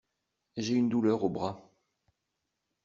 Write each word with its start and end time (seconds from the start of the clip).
J’ai 0.57 0.73
une 0.73 0.89
douleur 0.89 1.23
au 1.23 1.29
bras. 1.29 1.61